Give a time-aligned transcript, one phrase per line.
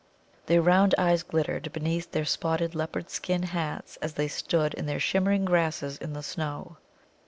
[0.47, 4.99] Their round eyes glittered beneath their spotted leopard skin hats as they stood in their
[4.99, 6.77] shimmering grasses in the snow.